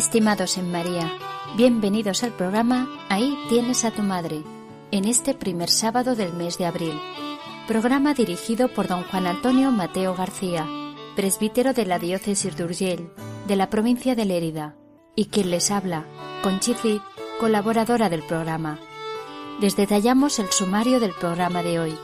[0.00, 1.12] Estimados en María,
[1.58, 4.42] bienvenidos al programa Ahí tienes a tu madre,
[4.92, 6.98] en este primer sábado del mes de abril.
[7.68, 10.66] Programa dirigido por don Juan Antonio Mateo García,
[11.16, 13.10] presbítero de la diócesis de Urgell,
[13.46, 14.74] de la provincia de Lérida,
[15.16, 16.06] y quien les habla,
[16.42, 17.02] Conchici,
[17.38, 18.78] colaboradora del programa.
[19.60, 21.94] Les detallamos el sumario del programa de hoy.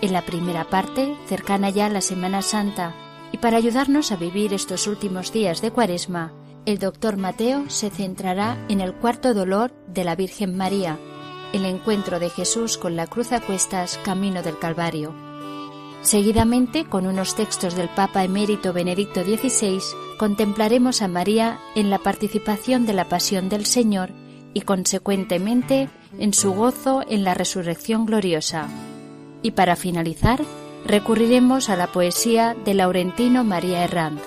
[0.00, 2.94] En la primera parte, cercana ya a la Semana Santa,
[3.32, 6.32] y para ayudarnos a vivir estos últimos días de Cuaresma,
[6.68, 10.98] el doctor Mateo se centrará en el cuarto dolor de la Virgen María,
[11.54, 15.14] el encuentro de Jesús con la cruz a cuestas camino del Calvario.
[16.02, 19.80] Seguidamente, con unos textos del Papa emérito Benedicto XVI,
[20.18, 24.10] contemplaremos a María en la participación de la pasión del Señor
[24.52, 28.68] y, consecuentemente, en su gozo en la resurrección gloriosa.
[29.40, 30.42] Y para finalizar,
[30.84, 34.20] recurriremos a la poesía de Laurentino María Herrand.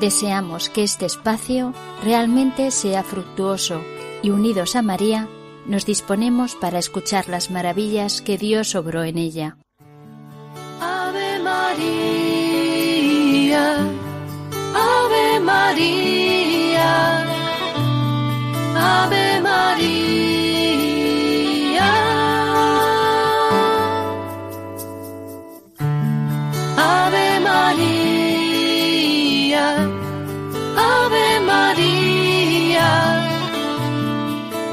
[0.00, 3.82] Deseamos que este espacio realmente sea fructuoso
[4.22, 5.28] y unidos a María,
[5.66, 9.56] nos disponemos para escuchar las maravillas que Dios obró en ella.
[10.80, 11.86] Ave María,
[14.74, 17.24] Ave María,
[18.74, 20.31] Ave María.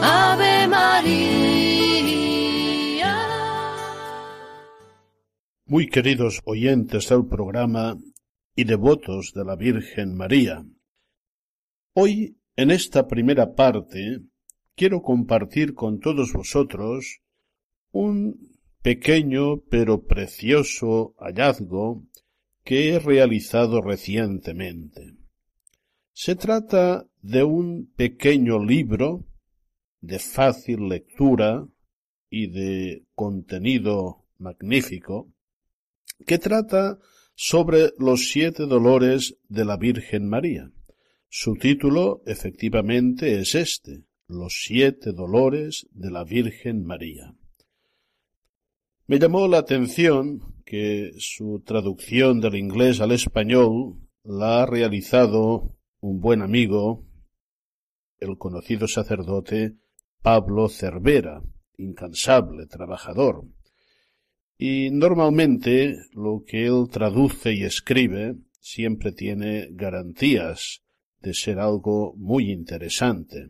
[0.02, 1.50] Ave María.
[5.66, 7.98] Muy queridos oyentes del programa
[8.56, 10.66] y devotos de la Virgen María,
[11.94, 14.22] hoy en esta primera parte
[14.76, 17.20] quiero compartir con todos vosotros
[17.92, 22.04] un pequeño pero precioso hallazgo
[22.64, 25.16] que he realizado recientemente.
[26.14, 29.26] Se trata de un pequeño libro
[30.02, 31.68] de fácil lectura
[32.30, 35.34] y de contenido magnífico
[36.26, 37.00] que trata
[37.36, 40.72] sobre los siete dolores de la Virgen María.
[41.30, 47.36] Su título efectivamente es este, Los siete dolores de la Virgen María.
[49.08, 56.20] Me llamó la atención que su traducción del inglés al español la ha realizado un
[56.20, 57.08] buen amigo,
[58.18, 59.78] el conocido sacerdote
[60.22, 61.42] Pablo Cervera,
[61.78, 63.46] incansable trabajador.
[64.58, 70.82] Y normalmente lo que él traduce y escribe siempre tiene garantías
[71.22, 73.48] de ser algo muy interesante.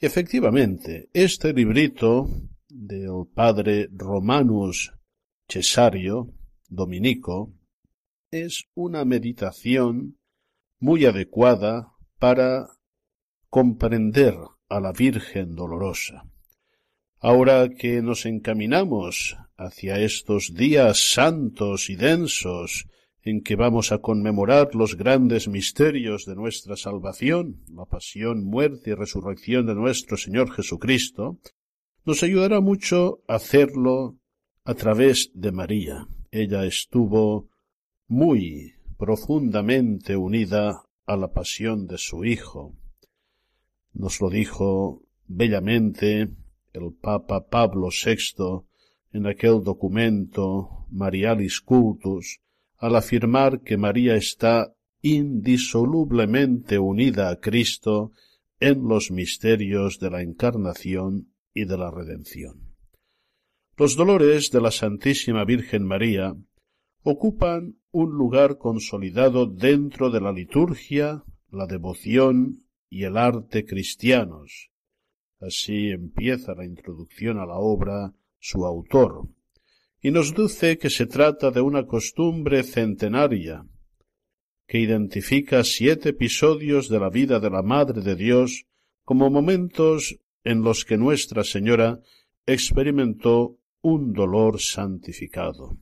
[0.00, 2.28] Y efectivamente, este librito
[2.68, 4.92] del padre Romanus
[5.48, 6.32] Cesario,
[6.68, 7.52] dominico,
[8.30, 10.18] es una meditación
[10.78, 12.68] muy adecuada para
[13.48, 14.34] comprender
[14.68, 16.24] a la Virgen dolorosa.
[17.18, 22.86] Ahora que nos encaminamos hacia estos días santos y densos
[23.22, 28.94] en que vamos a conmemorar los grandes misterios de nuestra salvación, la pasión, muerte y
[28.94, 31.38] resurrección de nuestro Señor Jesucristo,
[32.04, 34.16] nos ayudará mucho hacerlo
[34.64, 36.06] a través de María.
[36.30, 37.48] Ella estuvo
[38.06, 42.76] muy profundamente unida a la pasión de su Hijo.
[43.98, 46.28] Nos lo dijo bellamente
[46.74, 48.66] el Papa Pablo VI
[49.12, 52.40] en aquel documento Marialis Cultus
[52.76, 58.12] al afirmar que María está indisolublemente unida a Cristo
[58.60, 62.74] en los misterios de la encarnación y de la redención.
[63.78, 66.36] Los dolores de la Santísima Virgen María
[67.02, 74.70] ocupan un lugar consolidado dentro de la liturgia, la devoción y el arte cristianos.
[75.40, 79.28] Así empieza la introducción a la obra su autor,
[80.00, 83.66] y nos dice que se trata de una costumbre centenaria,
[84.66, 88.66] que identifica siete episodios de la vida de la Madre de Dios
[89.04, 92.00] como momentos en los que Nuestra Señora
[92.46, 95.76] experimentó un dolor santificado.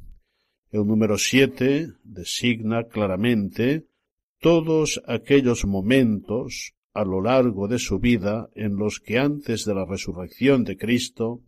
[0.70, 3.86] El número siete designa claramente
[4.40, 9.84] todos aquellos momentos a lo largo de su vida en los que antes de la
[9.84, 11.42] resurrección de Cristo,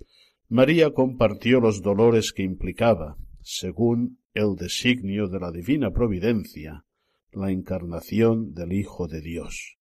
[0.49, 6.85] María compartió los dolores que implicaba, según el designio de la divina providencia,
[7.33, 9.77] la encarnación del Hijo de Dios,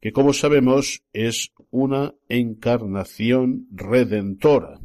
[0.00, 4.80] que como sabemos es una encarnación redentora.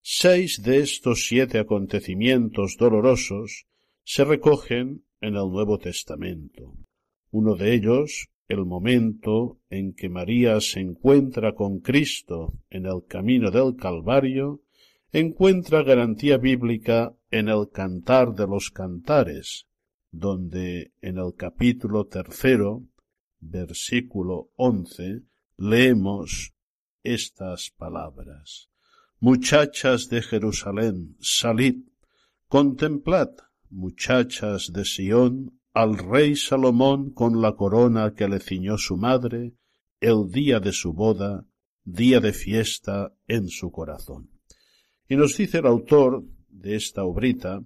[0.00, 3.66] Seis de estos siete acontecimientos dolorosos
[4.02, 6.74] se recogen en el Nuevo Testamento.
[7.30, 13.52] Uno de ellos, el momento en que María se encuentra con Cristo en el camino
[13.52, 14.62] del Calvario,
[15.12, 19.68] encuentra garantía bíblica en el Cantar de los Cantares,
[20.10, 22.82] donde en el capítulo tercero,
[23.38, 25.22] versículo once,
[25.56, 26.52] leemos
[27.04, 28.68] estas palabras.
[29.20, 31.84] Muchachas de Jerusalén, salid,
[32.48, 33.30] contemplad,
[33.68, 39.54] muchachas de Sión, al rey Salomón con la corona que le ciñó su madre,
[40.00, 41.46] el día de su boda,
[41.84, 44.30] día de fiesta en su corazón.
[45.08, 47.62] Y nos dice el autor de esta obrita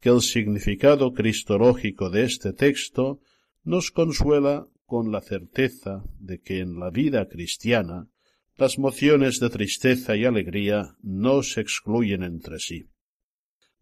[0.00, 3.20] que el significado cristológico de este texto
[3.64, 8.08] nos consuela con la certeza de que en la vida cristiana
[8.56, 12.86] las mociones de tristeza y alegría no se excluyen entre sí.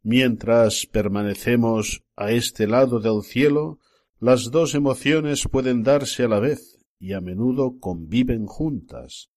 [0.02, 3.78] Mientras permanecemos a este lado del cielo,
[4.20, 9.31] las dos emociones pueden darse a la vez y a menudo conviven juntas.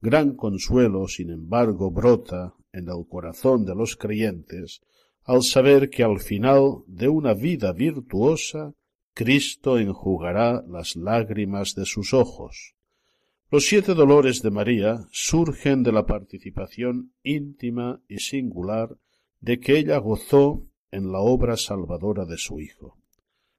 [0.00, 4.80] Gran consuelo, sin embargo, brota en el corazón de los creyentes
[5.24, 8.74] al saber que al final de una vida virtuosa
[9.14, 12.74] Cristo enjugará las lágrimas de sus ojos.
[13.50, 18.96] Los siete dolores de María surgen de la participación íntima y singular
[19.44, 22.96] de que ella gozó en la obra salvadora de su Hijo.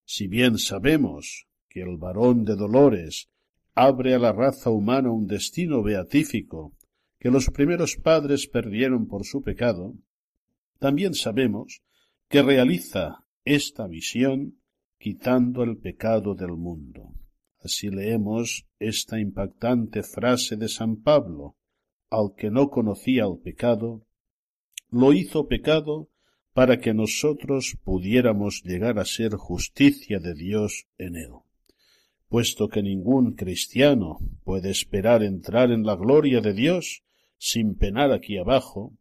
[0.03, 3.29] Si bien sabemos que el varón de dolores
[3.75, 6.73] abre a la raza humana un destino beatífico
[7.19, 9.93] que los primeros padres perdieron por su pecado,
[10.79, 11.83] también sabemos
[12.29, 14.57] que realiza esta misión
[14.97, 17.13] quitando el pecado del mundo.
[17.59, 21.57] Así leemos esta impactante frase de San Pablo,
[22.09, 24.04] al que no conocía el pecado,
[24.95, 26.07] lo hizo pecado
[26.53, 31.31] para que nosotros pudiéramos llegar a ser justicia de Dios en él.
[32.29, 37.03] Puesto que ningún cristiano puede esperar entrar en la gloria de Dios
[37.37, 38.93] sin penar aquí abajo,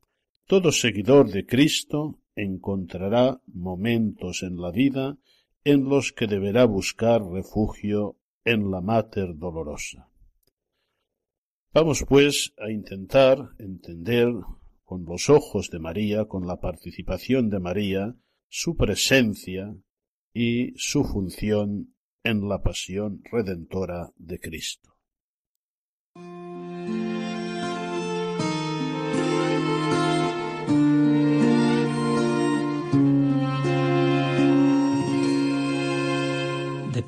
[0.49, 5.17] todo seguidor de Cristo encontrará momentos en la vida
[5.63, 10.09] en los que deberá buscar refugio en la Mater Dolorosa.
[11.73, 14.35] Vamos pues a intentar entender
[14.85, 18.15] con los ojos de María, con la participación de María,
[18.49, 19.75] su presencia
[20.33, 24.95] y su función en la pasión redentora de Cristo.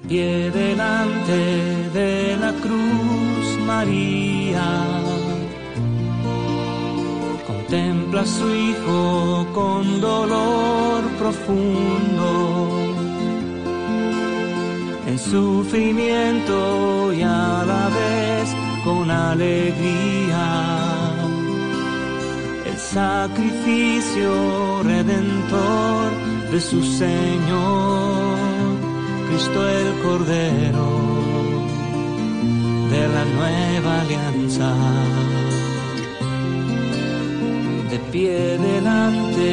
[0.09, 4.16] pie delante de la cruz María.
[8.19, 12.71] A su hijo con dolor profundo.
[15.07, 18.49] En sufrimiento y a la vez
[18.85, 20.47] con alegría.
[22.65, 26.11] El sacrificio redentor
[26.53, 28.39] de su Señor
[29.29, 30.89] Cristo el Cordero
[32.91, 34.75] de la nueva alianza.
[37.97, 39.51] De pie delante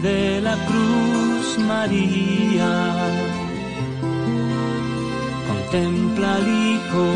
[0.00, 2.72] de la cruz María,
[5.46, 7.06] contempla al Hijo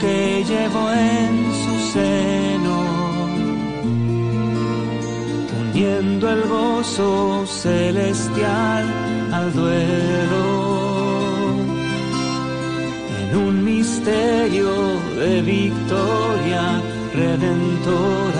[0.00, 2.78] que llevó en su seno,
[5.60, 8.84] uniendo el gozo celestial
[9.32, 10.44] al duelo.
[13.34, 14.70] Un misterio
[15.20, 16.80] de victoria
[17.14, 18.31] redentora.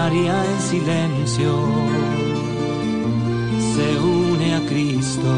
[0.00, 1.52] María en silencio
[3.74, 5.32] se une a Cristo.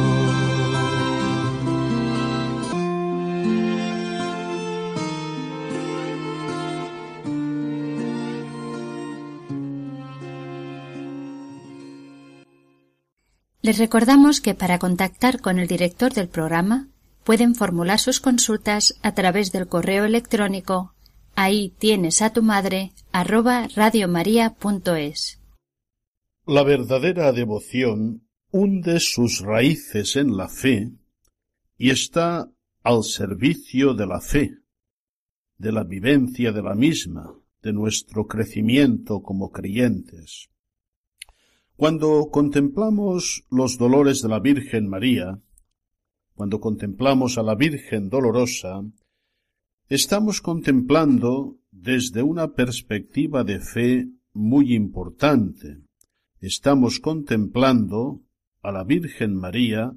[13.63, 16.89] Les recordamos que para contactar con el director del programa
[17.25, 20.93] pueden formular sus consultas a través del correo electrónico
[21.43, 25.41] ahí tienes a tu madre arroba radiomaria.es.
[26.47, 30.91] La verdadera devoción hunde sus raíces en la fe
[31.79, 32.51] y está
[32.83, 34.51] al servicio de la fe,
[35.57, 40.51] de la vivencia de la misma, de nuestro crecimiento como creyentes.
[41.75, 45.41] Cuando contemplamos los dolores de la Virgen María,
[46.35, 48.83] cuando contemplamos a la Virgen dolorosa,
[49.91, 55.83] estamos contemplando desde una perspectiva de fe muy importante.
[56.41, 58.23] Estamos contemplando
[58.63, 59.93] a la Virgen María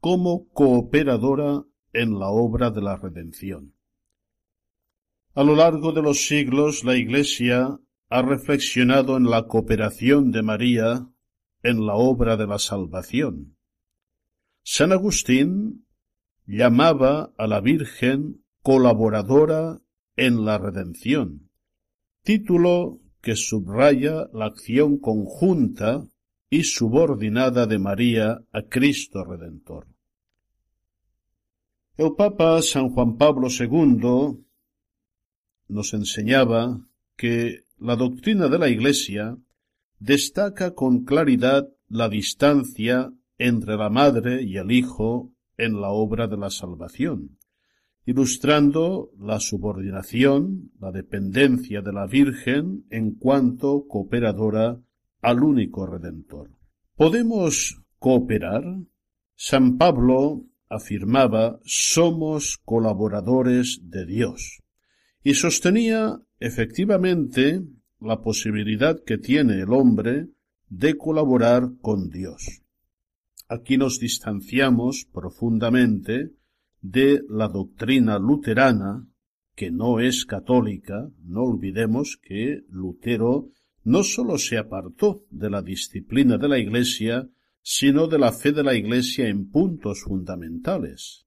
[0.00, 3.74] como cooperadora en la obra de la redención.
[5.34, 7.78] A lo largo de los siglos la Iglesia
[8.08, 11.08] ha reflexionado en la cooperación de María
[11.62, 13.56] en la obra de la salvación.
[14.64, 15.86] San Agustín
[16.44, 19.80] llamaba a la Virgen colaboradora
[20.14, 21.48] en la redención,
[22.22, 26.06] título que subraya la acción conjunta
[26.50, 29.86] y subordinada de María a Cristo Redentor.
[31.96, 34.44] El Papa San Juan Pablo II
[35.68, 36.78] nos enseñaba
[37.16, 39.38] que la doctrina de la Iglesia
[39.98, 46.36] destaca con claridad la distancia entre la Madre y el Hijo en la obra de
[46.36, 47.38] la salvación,
[48.08, 54.80] ilustrando la subordinación, la dependencia de la Virgen en cuanto cooperadora
[55.20, 56.52] al único Redentor.
[56.96, 58.64] ¿Podemos cooperar?
[59.34, 64.62] San Pablo afirmaba somos colaboradores de Dios
[65.22, 67.62] y sostenía efectivamente
[68.00, 70.28] la posibilidad que tiene el hombre
[70.70, 72.62] de colaborar con Dios.
[73.50, 76.37] Aquí nos distanciamos profundamente
[76.80, 79.06] de la doctrina luterana,
[79.54, 83.50] que no es católica, no olvidemos que Lutero
[83.84, 87.28] no sólo se apartó de la disciplina de la Iglesia,
[87.62, 91.26] sino de la fe de la Iglesia en puntos fundamentales.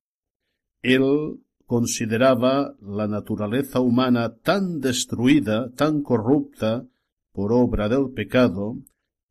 [0.81, 6.85] Él consideraba la naturaleza humana tan destruida, tan corrupta
[7.31, 8.77] por obra del pecado,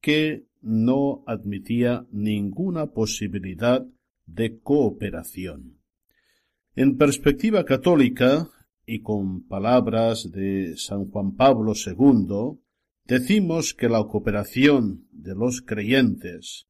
[0.01, 3.87] que no admitía ninguna posibilidad
[4.27, 5.80] de cooperación.
[6.83, 8.49] En perspectiva católica,
[8.87, 12.59] y con palabras de San Juan Pablo II,
[13.05, 16.69] decimos que la cooperación de los creyentes,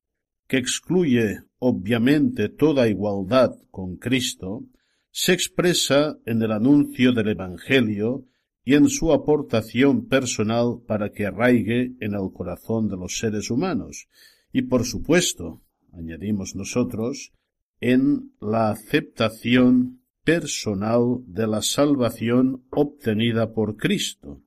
[0.48, 4.64] que excluye obviamente toda igualdad con Cristo,
[5.12, 8.24] se expresa en el anuncio del Evangelio
[8.64, 14.08] y en su aportación personal para que arraigue en el corazón de los seres humanos,
[14.52, 15.62] y por supuesto,
[15.92, 17.30] añadimos nosotros,
[17.80, 24.42] en la aceptación personal de la salvación obtenida por Cristo.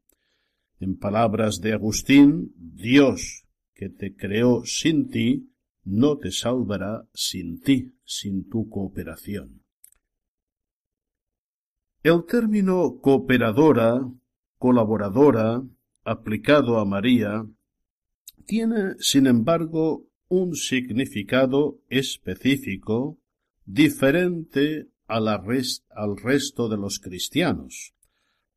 [0.79, 5.49] En palabras de Agustín, Dios que te creó sin ti,
[5.83, 9.63] no te salvará sin ti, sin tu cooperación.
[12.03, 13.99] El término cooperadora,
[14.57, 15.63] colaboradora,
[16.03, 17.45] aplicado a María,
[18.45, 23.17] tiene, sin embargo, un significado específico
[23.65, 27.93] diferente al resto de los cristianos.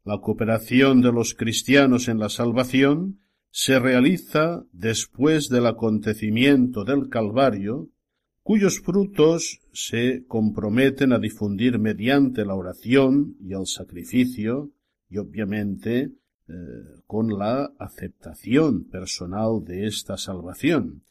[0.05, 7.89] La cooperación de los cristianos en la salvación se realiza después del acontecimiento del Calvario,
[8.43, 14.71] cuyos frutos se comprometen a difundir mediante la oración y el sacrificio,
[15.09, 16.13] y obviamente
[16.49, 16.53] eh,
[17.07, 21.03] con la aceptación personal de esta salvación.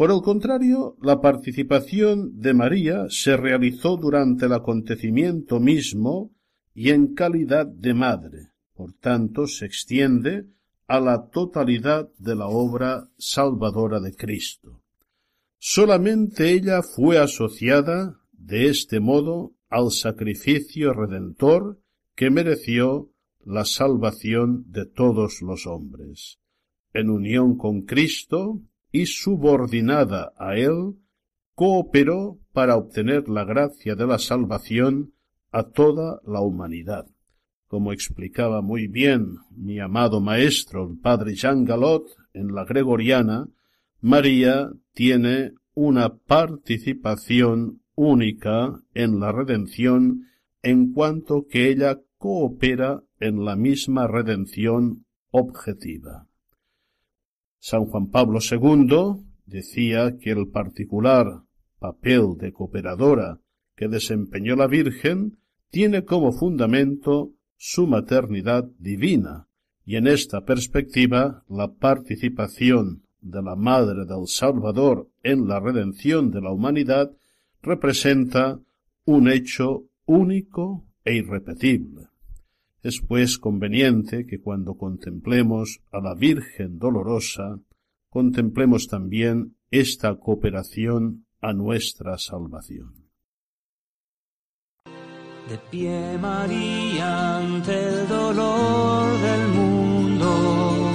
[0.00, 6.30] Por el contrario, la participación de María se realizó durante el acontecimiento mismo
[6.72, 8.48] y en calidad de madre.
[8.72, 10.46] Por tanto, se extiende
[10.86, 14.80] a la totalidad de la obra salvadora de Cristo.
[15.58, 21.78] Solamente ella fue asociada de este modo al sacrificio redentor
[22.14, 23.10] que mereció
[23.44, 26.38] la salvación de todos los hombres.
[26.94, 28.62] En unión con Cristo,
[28.92, 30.96] y subordinada a él,
[31.54, 35.12] cooperó para obtener la gracia de la salvación
[35.52, 37.06] a toda la humanidad.
[37.66, 43.48] Como explicaba muy bien mi amado maestro, el padre Jean Galot, en la Gregoriana,
[44.00, 50.26] María tiene una participación única en la redención
[50.62, 56.29] en cuanto que ella coopera en la misma redención objetiva.
[57.60, 61.42] San Juan Pablo II decía que el particular
[61.78, 63.38] papel de cooperadora
[63.76, 65.38] que desempeñó la Virgen
[65.70, 69.46] tiene como fundamento su maternidad divina,
[69.84, 76.40] y en esta perspectiva la participación de la Madre del Salvador en la redención de
[76.40, 77.10] la humanidad
[77.62, 78.58] representa
[79.04, 82.09] un hecho único e irrepetible.
[82.82, 87.60] Es pues conveniente que cuando contemplemos a la Virgen dolorosa,
[88.08, 93.10] contemplemos también esta cooperación a nuestra salvación.
[95.48, 100.90] De pie María ante el dolor del mundo,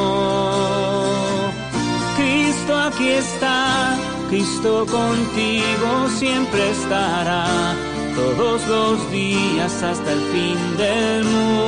[2.17, 3.97] Cristo aquí está,
[4.30, 7.75] Cristo contigo siempre estará,
[8.15, 11.67] todos los días hasta el fin del mundo.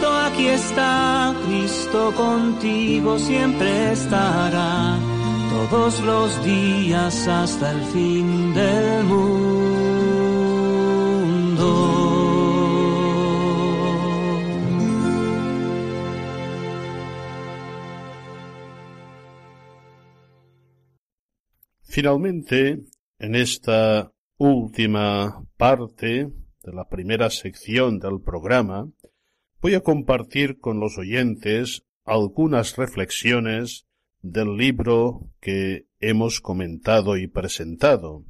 [0.00, 4.98] Cristo aquí está, Cristo contigo siempre estará
[5.50, 9.60] todos los días hasta el fin del mundo.
[21.82, 22.78] Finalmente,
[23.18, 26.30] en esta última parte
[26.62, 28.88] de la primera sección del programa,
[29.60, 33.86] voy a compartir con los oyentes algunas reflexiones
[34.22, 38.24] del libro que hemos comentado y presentado,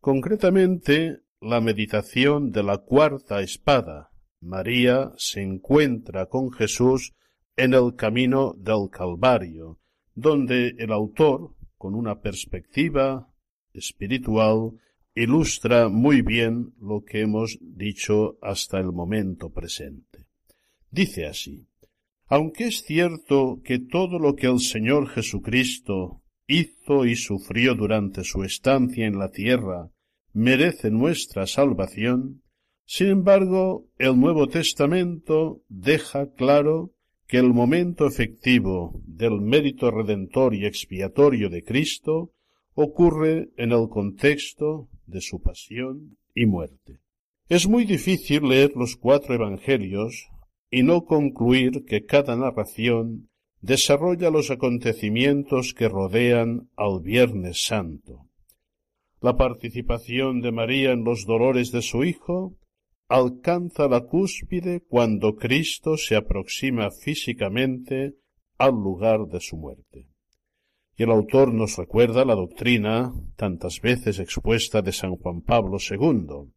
[0.00, 4.10] concretamente la meditación de la cuarta espada.
[4.40, 7.14] María se encuentra con Jesús
[7.56, 9.78] en el camino del Calvario,
[10.14, 13.28] donde el autor, con una perspectiva
[13.72, 14.72] espiritual,
[15.14, 20.25] ilustra muy bien lo que hemos dicho hasta el momento presente.
[20.96, 21.66] Dice así
[22.28, 28.42] aunque es cierto que todo lo que el Señor Jesucristo hizo y sufrió durante su
[28.42, 29.90] estancia en la tierra
[30.32, 32.42] merece nuestra salvación,
[32.84, 36.92] sin embargo, el Nuevo Testamento deja claro
[37.26, 42.32] que el momento efectivo del mérito redentor y expiatorio de Cristo
[42.74, 47.00] ocurre en el contexto de su pasión y muerte.
[47.48, 50.28] Es muy difícil leer los cuatro Evangelios
[50.70, 53.28] y no concluir que cada narración
[53.60, 58.26] desarrolla los acontecimientos que rodean al Viernes Santo.
[59.20, 62.56] La participación de María en los dolores de su Hijo
[63.08, 68.14] alcanza la cúspide cuando Cristo se aproxima físicamente
[68.58, 70.08] al lugar de su muerte.
[70.96, 76.52] Y el autor nos recuerda la doctrina tantas veces expuesta de San Juan Pablo II.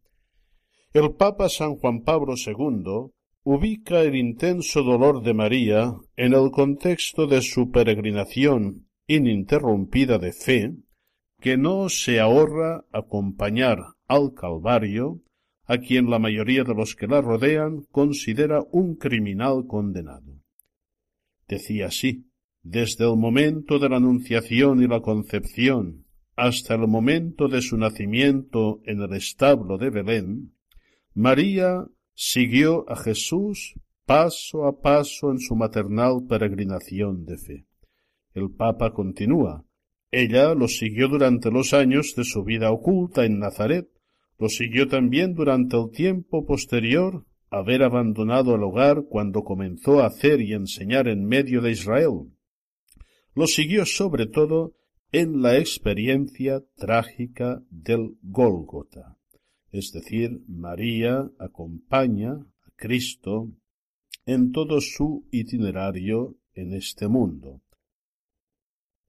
[0.93, 3.11] El Papa San Juan Pablo II
[3.51, 10.75] ubica el intenso dolor de María en el contexto de su peregrinación ininterrumpida de fe,
[11.41, 15.23] que no se ahorra acompañar al Calvario,
[15.65, 20.43] a quien la mayoría de los que la rodean considera un criminal condenado.
[21.47, 22.27] Decía así,
[22.61, 28.79] desde el momento de la anunciación y la concepción hasta el momento de su nacimiento
[28.85, 30.53] en el establo de Belén,
[31.15, 31.87] María
[32.21, 37.65] siguió a Jesús paso a paso en su maternal peregrinación de fe.
[38.33, 39.63] El Papa continúa.
[40.11, 43.87] Ella lo siguió durante los años de su vida oculta en Nazaret,
[44.37, 50.41] lo siguió también durante el tiempo posterior haber abandonado el hogar cuando comenzó a hacer
[50.41, 52.33] y enseñar en medio de Israel.
[53.33, 54.73] Lo siguió sobre todo
[55.13, 59.18] en la experiencia trágica del Gólgota
[59.71, 63.51] es decir, María acompaña a Cristo
[64.25, 67.61] en todo su itinerario en este mundo.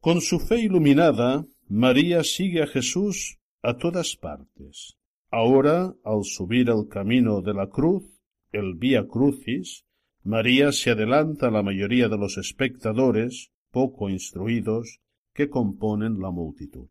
[0.00, 4.96] Con su fe iluminada, María sigue a Jesús a todas partes.
[5.30, 8.04] Ahora, al subir el camino de la cruz,
[8.50, 9.84] el Vía Crucis,
[10.22, 15.00] María se adelanta a la mayoría de los espectadores, poco instruidos,
[15.32, 16.88] que componen la multitud.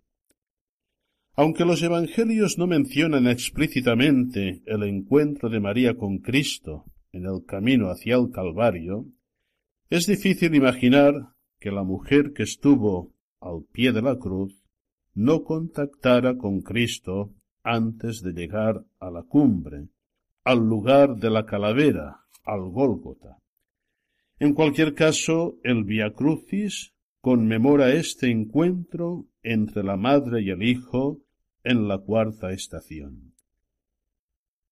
[1.40, 7.90] Aunque los evangelios no mencionan explícitamente el encuentro de María con Cristo en el camino
[7.90, 9.06] hacia el Calvario,
[9.90, 14.66] es difícil imaginar que la mujer que estuvo al pie de la cruz
[15.14, 17.32] no contactara con Cristo
[17.64, 19.88] antes de llegar a la cumbre,
[20.44, 23.38] al lugar de la calavera, al Gólgota.
[24.40, 31.22] En cualquier caso, el Via Crucis conmemora este encuentro entre la madre y el hijo
[31.64, 33.34] en la cuarta estación.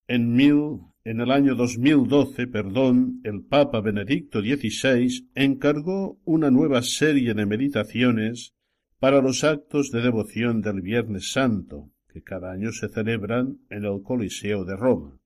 [0.08, 7.34] En mil, en el año 2012, perdón, el Papa Benedicto XVI encargó una nueva serie
[7.34, 8.54] de meditaciones
[9.00, 14.02] para los actos de devoción del Viernes Santo, que cada año se celebran en el
[14.02, 15.20] Coliseo de Roma.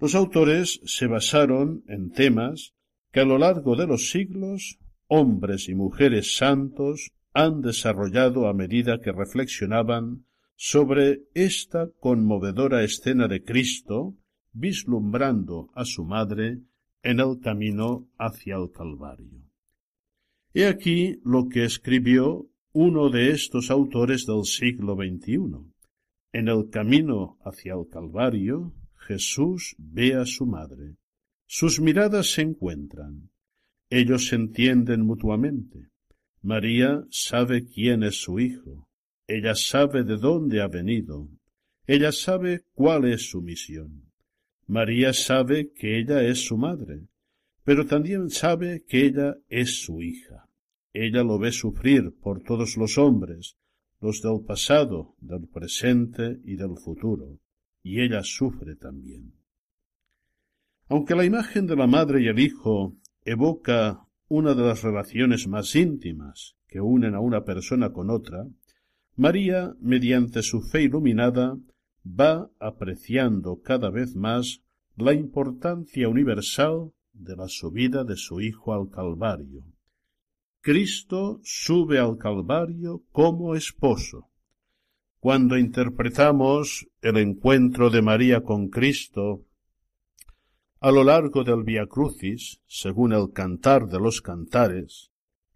[0.00, 2.74] Los autores se basaron en temas
[3.12, 9.00] que a lo largo de los siglos hombres y mujeres santos han desarrollado a medida
[9.00, 10.24] que reflexionaban
[10.62, 14.18] sobre esta conmovedora escena de Cristo
[14.52, 16.60] vislumbrando a su madre
[17.02, 19.40] en el camino hacia el Calvario.
[20.52, 25.72] He aquí lo que escribió uno de estos autores del siglo XXI.
[26.34, 30.96] En el camino hacia el Calvario, Jesús ve a su madre.
[31.46, 33.30] Sus miradas se encuentran.
[33.88, 35.88] Ellos se entienden mutuamente.
[36.42, 38.89] María sabe quién es su hijo.
[39.32, 41.28] Ella sabe de dónde ha venido.
[41.86, 44.10] Ella sabe cuál es su misión.
[44.66, 47.06] María sabe que ella es su madre,
[47.62, 50.48] pero también sabe que ella es su hija.
[50.92, 53.56] Ella lo ve sufrir por todos los hombres,
[54.00, 57.38] los del pasado, del presente y del futuro,
[57.84, 59.34] y ella sufre también.
[60.88, 65.76] Aunque la imagen de la madre y el hijo evoca una de las relaciones más
[65.76, 68.44] íntimas que unen a una persona con otra,
[69.20, 71.54] María, mediante su fe iluminada,
[72.06, 74.62] va apreciando cada vez más
[74.96, 79.66] la importancia universal de la subida de su Hijo al Calvario.
[80.62, 84.30] Cristo sube al Calvario como esposo.
[85.18, 89.44] Cuando interpretamos el encuentro de María con Cristo
[90.80, 95.09] a lo largo del Via Crucis, según el cantar de los cantares,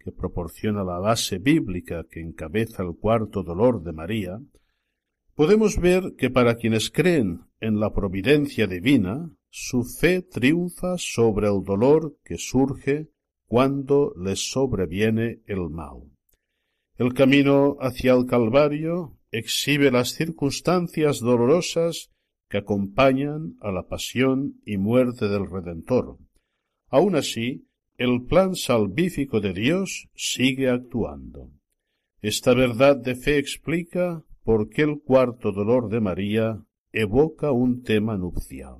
[0.05, 4.39] que proporciona la base bíblica que encabeza el cuarto dolor de María,
[5.33, 11.63] podemos ver que para quienes creen en la providencia divina, su fe triunfa sobre el
[11.63, 13.09] dolor que surge
[13.47, 16.03] cuando les sobreviene el mal.
[16.97, 22.11] El camino hacia el Calvario exhibe las circunstancias dolorosas
[22.47, 26.19] que acompañan a la pasión y muerte del Redentor.
[26.89, 27.64] Aun así,
[27.97, 31.51] el plan salvífico de Dios sigue actuando.
[32.21, 38.17] Esta verdad de fe explica por qué el cuarto dolor de María evoca un tema
[38.17, 38.77] nupcial.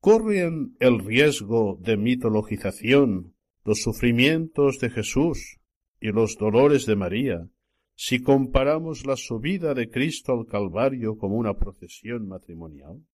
[0.00, 3.34] ¿Corren el riesgo de mitologización
[3.64, 5.58] los sufrimientos de Jesús
[6.00, 7.48] y los dolores de María
[7.94, 13.04] si comparamos la subida de Cristo al Calvario como una procesión matrimonial?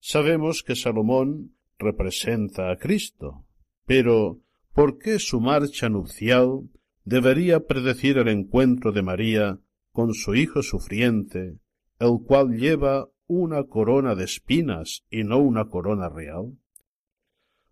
[0.00, 3.45] Sabemos que Salomón representa a Cristo,
[3.86, 4.40] pero
[4.74, 6.68] ¿por qué su marcha nupcial
[7.04, 9.60] debería predecir el encuentro de María
[9.92, 11.58] con su hijo sufriente,
[11.98, 16.58] el cual lleva una corona de espinas y no una corona real?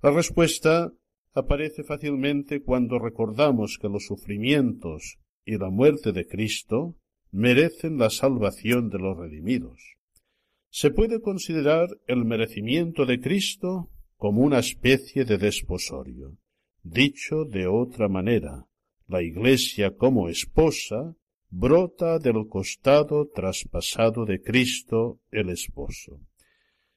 [0.02, 0.92] La respuesta
[1.32, 6.96] aparece fácilmente cuando recordamos que los sufrimientos y la muerte de Cristo
[7.32, 9.96] merecen la salvación de los redimidos.
[10.70, 13.90] Se puede considerar el merecimiento de Cristo
[14.24, 16.38] como una especie de desposorio.
[16.82, 18.66] Dicho de otra manera,
[19.06, 21.14] la Iglesia como esposa
[21.50, 26.22] brota del costado traspasado de Cristo el esposo.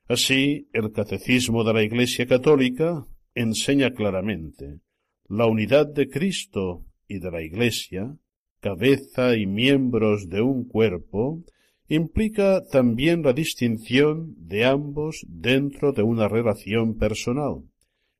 [0.07, 4.79] Así, el catecismo de la Iglesia católica enseña claramente
[5.27, 8.15] la unidad de Cristo y de la Iglesia
[8.61, 11.43] cabeza y miembros de un cuerpo,
[11.87, 17.63] implica también la distinción de ambos dentro de una relación personal.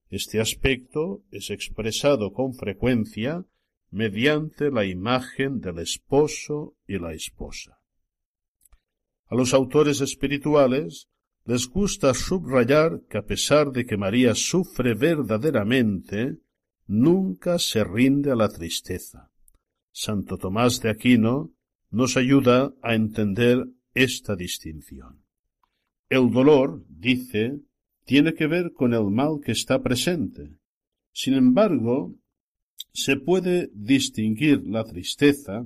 [0.10, 3.46] Este aspecto es expresado con frecuencia
[3.92, 7.80] mediante la imagen del esposo y la esposa.
[9.28, 11.10] A los autores espirituales
[11.46, 16.38] les gusta subrayar que a pesar de que María sufre verdaderamente,
[16.88, 19.32] nunca se rinde a la tristeza.
[19.92, 21.52] Santo Tomás de Aquino
[21.90, 25.24] nos ayuda a entender esta distinción.
[26.10, 27.60] El dolor, dice,
[28.06, 30.52] tiene que ver con el mal que está presente.
[31.12, 32.16] Sin embargo,
[32.94, 35.66] se puede distinguir la tristeza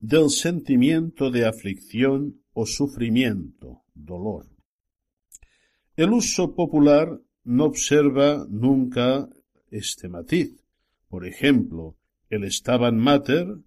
[0.00, 4.46] del sentimiento de aflicción o sufrimiento, dolor.
[5.96, 9.28] El uso popular no observa nunca
[9.70, 10.52] este matiz.
[11.08, 11.96] Por ejemplo,
[12.28, 13.58] el Staban Mater,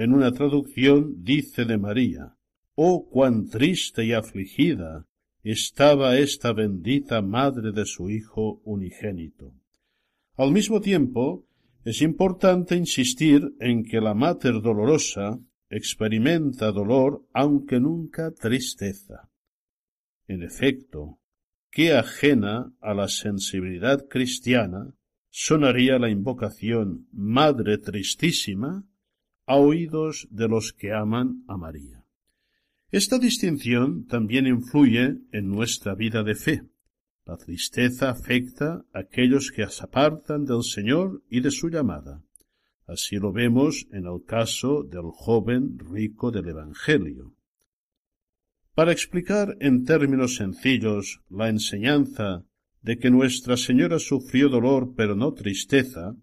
[0.00, 2.34] en una traducción, dice de María,
[2.74, 5.06] Oh, cuán triste y afligida
[5.42, 9.52] estaba esta bendita madre de su Hijo unigénito.
[10.38, 11.46] Al mismo tiempo,
[11.84, 19.28] es importante insistir en que la Mater dolorosa experimenta dolor aunque nunca tristeza.
[20.26, 21.18] En efecto,
[21.70, 24.94] qué ajena a la sensibilidad cristiana
[25.28, 28.86] sonaría la invocación Madre Tristísima
[29.50, 32.04] a oídos de los que aman a María.
[32.92, 36.62] Esta distinción también influye en nuestra vida de fe.
[37.26, 42.22] La tristeza afecta a aquellos que se apartan del Señor y de su llamada.
[42.86, 47.34] Así lo vemos en el caso del joven rico del Evangelio.
[48.76, 52.44] Para explicar en términos sencillos la enseñanza
[52.82, 56.14] de que Nuestra Señora sufrió dolor pero no tristeza,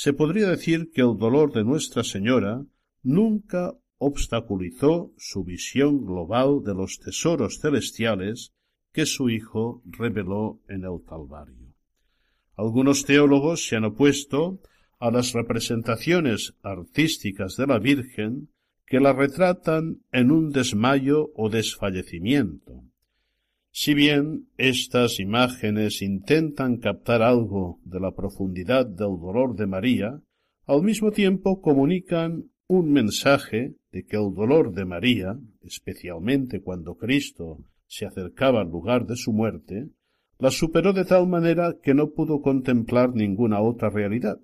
[0.00, 2.64] se podría decir que el dolor de Nuestra Señora
[3.02, 8.52] nunca obstaculizó su visión global de los tesoros celestiales
[8.92, 11.74] que su Hijo reveló en el Calvario.
[12.54, 14.60] Algunos teólogos se han opuesto
[15.00, 18.50] a las representaciones artísticas de la Virgen
[18.86, 22.84] que la retratan en un desmayo o desfallecimiento.
[23.70, 30.20] Si bien estas imágenes intentan captar algo de la profundidad del dolor de María,
[30.66, 37.64] al mismo tiempo comunican un mensaje de que el dolor de María, especialmente cuando Cristo
[37.86, 39.88] se acercaba al lugar de su muerte,
[40.38, 44.38] la superó de tal manera que no pudo contemplar ninguna otra realidad.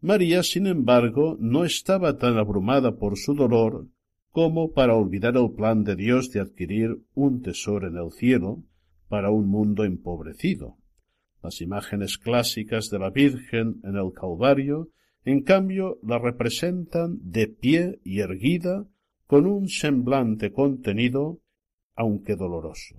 [0.00, 3.88] María, sin embargo, no estaba tan abrumada por su dolor
[4.36, 8.62] como para olvidar el plan de Dios de adquirir un tesoro en el cielo
[9.08, 10.76] para un mundo empobrecido.
[11.42, 14.90] Las imágenes clásicas de la Virgen en el Calvario,
[15.24, 18.86] en cambio, la representan de pie y erguida,
[19.26, 21.40] con un semblante contenido,
[21.94, 22.96] aunque doloroso.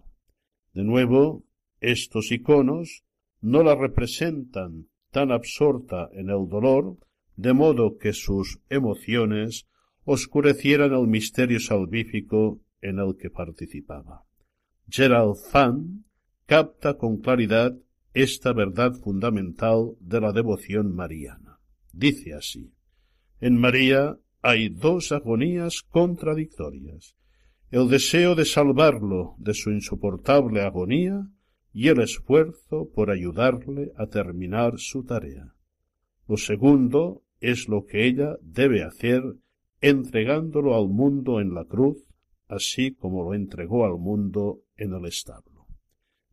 [0.73, 1.43] De nuevo,
[1.80, 3.04] estos iconos
[3.41, 6.97] no la representan tan absorta en el dolor,
[7.36, 9.67] de modo que sus emociones
[10.10, 14.24] oscurecieran el misterio salvífico en el que participaba.
[14.88, 16.06] Gerald Fan
[16.46, 17.76] capta con claridad
[18.13, 21.60] esta verdad fundamental de la devoción mariana.
[21.91, 22.72] Dice así,
[23.41, 27.17] en María hay dos agonías contradictorias,
[27.70, 31.28] el deseo de salvarlo de su insoportable agonía
[31.74, 35.54] y el esfuerzo por ayudarle a terminar su tarea.
[36.30, 39.22] Lo segundo es lo que ella debe hacer
[39.81, 41.97] entregándolo al mundo en la cruz,
[42.47, 45.67] así como lo entregó al mundo en el establo.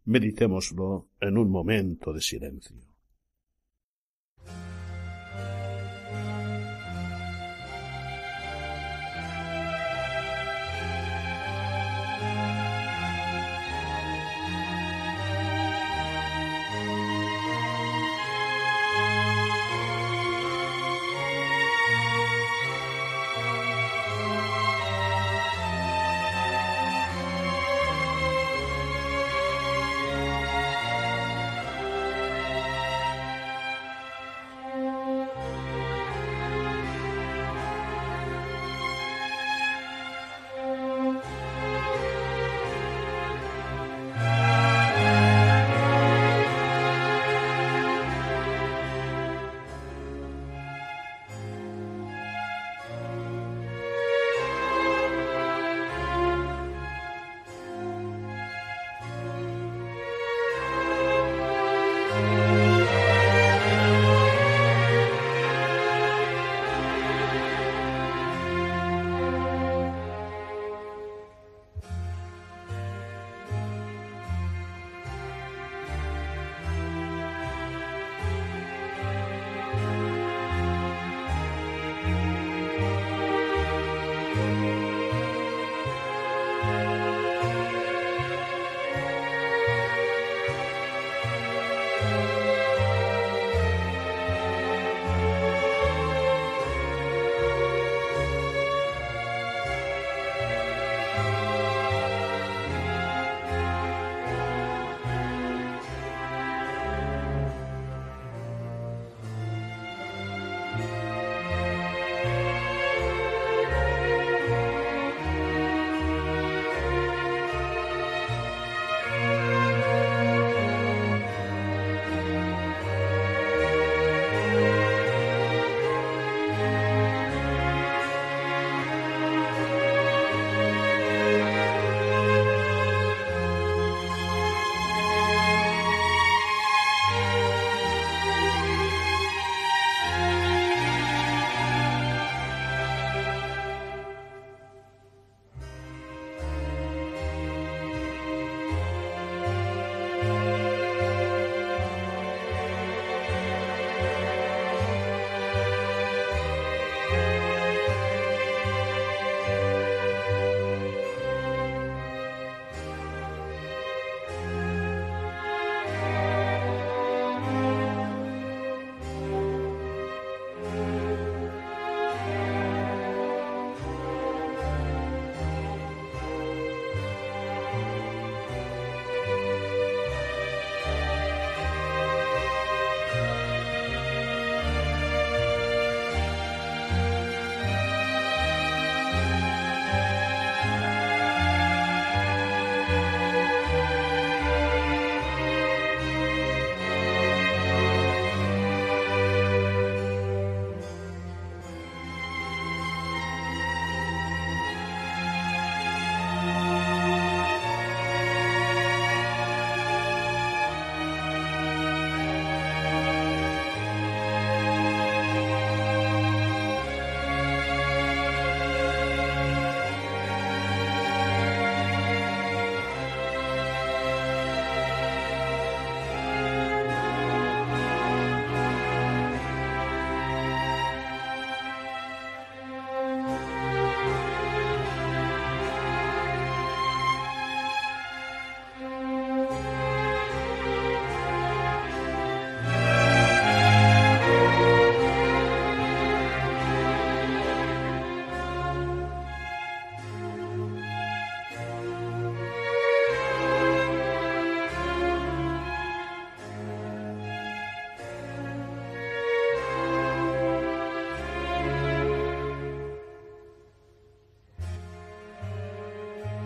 [0.04, 2.93] Meditémoslo en un momento de silencio.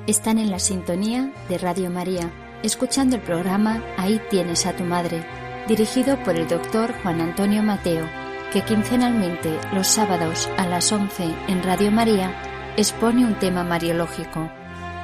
[0.08, 5.22] Están en la sintonía de Radio María, escuchando el programa Ahí tienes a tu madre,
[5.68, 8.06] dirigido por el doctor Juan Antonio Mateo,
[8.50, 12.34] que quincenalmente los sábados a las 11 en Radio María
[12.78, 14.50] expone un tema mariológico.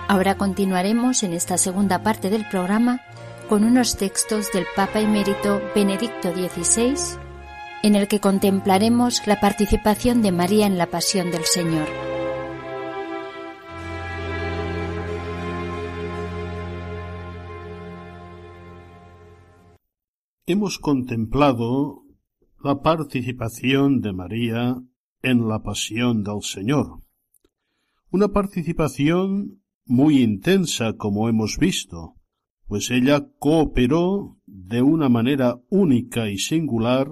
[0.09, 3.03] Ahora continuaremos en esta segunda parte del programa
[3.47, 7.19] con unos textos del Papa Emérito Benedicto XVI,
[7.83, 12.13] en el que contemplaremos la participación de María en la pasión del Señor.
[20.46, 22.02] Hemos contemplado
[22.62, 24.76] la participación de María
[25.22, 27.00] en la pasión del Señor.
[28.11, 32.16] Una participación muy intensa, como hemos visto,
[32.66, 37.09] pues ella cooperó de una manera única y singular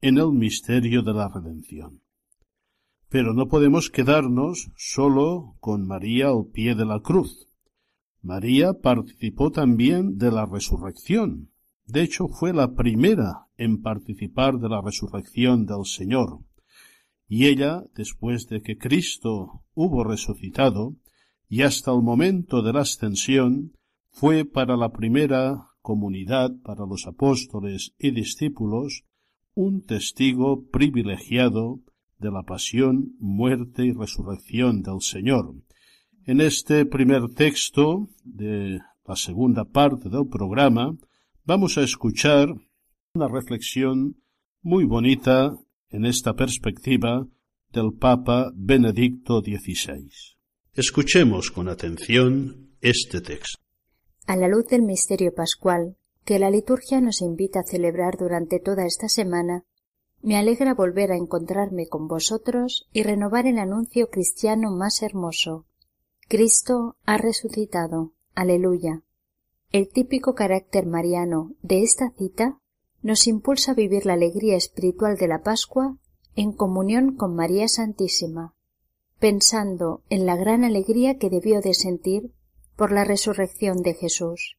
[0.00, 2.02] en el misterio de la redención.
[3.08, 7.48] Pero no podemos quedarnos solo con María al pie de la cruz.
[8.22, 11.49] María participó también de la resurrección,
[11.92, 16.40] de hecho, fue la primera en participar de la resurrección del Señor.
[17.28, 20.96] Y ella, después de que Cristo hubo resucitado,
[21.48, 23.72] y hasta el momento de la ascensión,
[24.10, 29.04] fue para la primera comunidad, para los apóstoles y discípulos,
[29.54, 31.80] un testigo privilegiado
[32.18, 35.54] de la pasión, muerte y resurrección del Señor.
[36.24, 40.96] En este primer texto de la segunda parte del programa,
[41.44, 42.48] vamos a escuchar
[43.14, 44.22] una reflexión
[44.62, 45.56] muy bonita
[45.88, 47.26] en esta perspectiva
[47.72, 50.10] del Papa Benedicto XVI.
[50.74, 53.58] Escuchemos con atención este texto.
[54.26, 58.86] A la luz del misterio pascual que la liturgia nos invita a celebrar durante toda
[58.86, 59.64] esta semana,
[60.22, 65.66] me alegra volver a encontrarme con vosotros y renovar el anuncio cristiano más hermoso.
[66.28, 68.12] Cristo ha resucitado.
[68.34, 69.02] Aleluya.
[69.72, 72.58] El típico carácter mariano de esta cita
[73.02, 75.96] nos impulsa a vivir la alegría espiritual de la Pascua
[76.34, 78.56] en comunión con María Santísima,
[79.20, 82.32] pensando en la gran alegría que debió de sentir
[82.74, 84.56] por la resurrección de Jesús.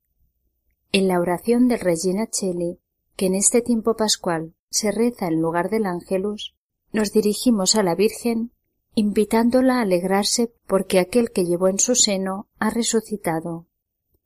[0.94, 2.80] En la oración del Regina Cheli,
[3.18, 6.56] que en este tiempo pascual se reza en lugar del Ángelus,
[6.94, 8.54] nos dirigimos a la Virgen
[8.96, 13.68] invitándola a alegrarse porque aquel que llevó en su seno ha resucitado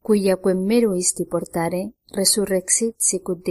[0.06, 3.48] cuya quem isti portare, resurrexit sicut.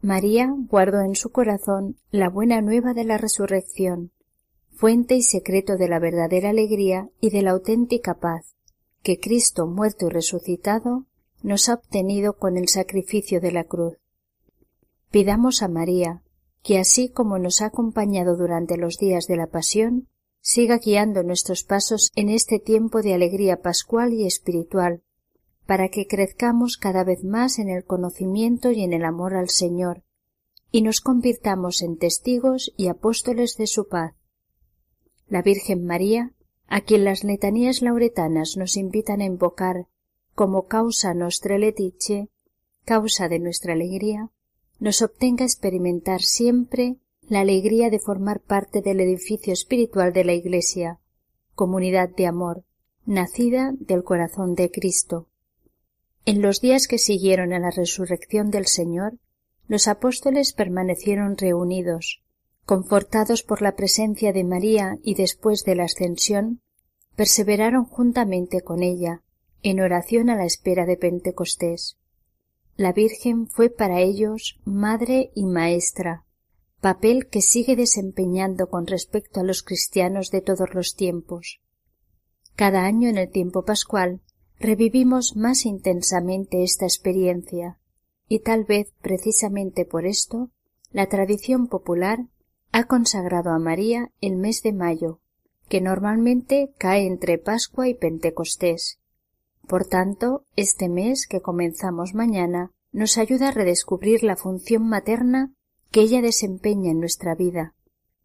[0.00, 4.10] María guardó en su corazón la buena nueva de la resurrección,
[4.72, 8.56] fuente y secreto de la verdadera alegría y de la auténtica paz,
[9.04, 11.06] que Cristo muerto y resucitado
[11.40, 13.98] nos ha obtenido con el sacrificio de la cruz.
[15.12, 16.24] Pidamos a María,
[16.64, 20.08] que así como nos ha acompañado durante los días de la pasión,
[20.40, 25.03] siga guiando nuestros pasos en este tiempo de alegría pascual y espiritual,
[25.66, 30.02] para que crezcamos cada vez más en el conocimiento y en el amor al Señor,
[30.70, 34.14] y nos convirtamos en testigos y apóstoles de su paz.
[35.28, 36.32] La Virgen María,
[36.66, 39.86] a quien las letanías lauretanas nos invitan a invocar
[40.34, 42.28] como causa nostra letiche,
[42.84, 44.30] causa de nuestra alegría,
[44.80, 46.96] nos obtenga experimentar siempre
[47.28, 51.00] la alegría de formar parte del edificio espiritual de la Iglesia,
[51.54, 52.64] comunidad de amor,
[53.06, 55.28] nacida del corazón de Cristo.
[56.26, 59.18] En los días que siguieron a la resurrección del Señor,
[59.68, 62.22] los apóstoles permanecieron reunidos,
[62.64, 66.62] confortados por la presencia de María y después de la ascensión,
[67.14, 69.22] perseveraron juntamente con ella,
[69.62, 71.98] en oración a la espera de Pentecostés.
[72.76, 76.24] La Virgen fue para ellos madre y maestra,
[76.80, 81.60] papel que sigue desempeñando con respecto a los cristianos de todos los tiempos.
[82.56, 84.20] Cada año en el tiempo pascual
[84.58, 87.78] revivimos más intensamente esta experiencia
[88.28, 90.50] y tal vez precisamente por esto
[90.92, 92.26] la tradición popular
[92.72, 95.20] ha consagrado a María el mes de mayo,
[95.68, 98.98] que normalmente cae entre Pascua y Pentecostés.
[99.68, 105.52] Por tanto, este mes que comenzamos mañana nos ayuda a redescubrir la función materna
[105.90, 107.74] que ella desempeña en nuestra vida,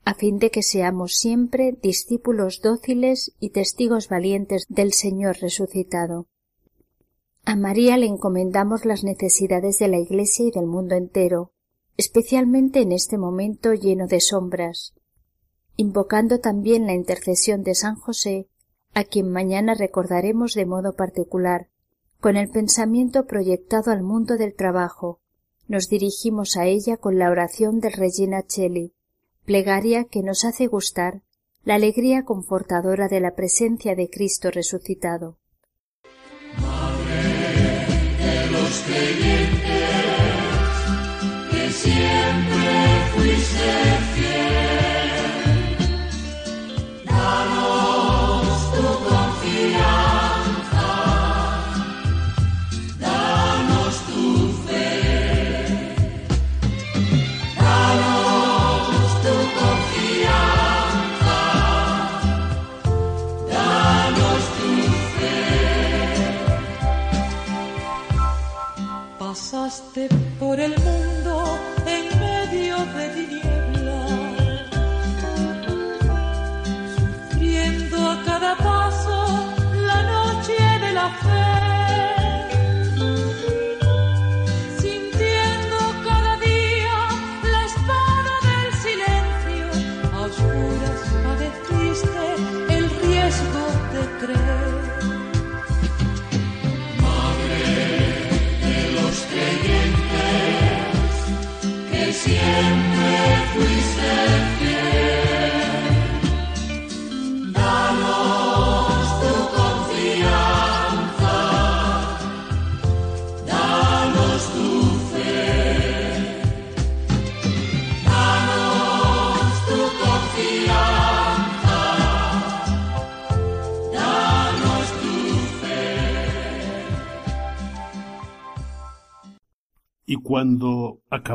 [0.10, 6.26] a fin de que seamos siempre discípulos dóciles y testigos valientes del Señor resucitado.
[7.46, 11.52] A María le encomendamos las necesidades de la Iglesia y del mundo entero,
[11.96, 14.96] especialmente en este momento lleno de sombras,
[15.76, 18.48] invocando también la intercesión de San José,
[18.96, 21.70] a quien mañana recordaremos de modo particular,
[22.20, 25.20] con el pensamiento proyectado al mundo del trabajo,
[25.68, 28.96] nos dirigimos a ella con la oración del Regina Cheli,
[29.50, 31.24] plegaria que nos hace gustar
[31.64, 35.40] la alegría confortadora de la presencia de Cristo resucitado.
[38.52, 38.84] Los
[41.50, 42.70] que siempre